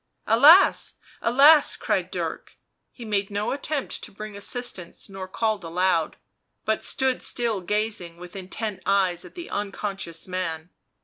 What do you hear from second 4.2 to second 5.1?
assistance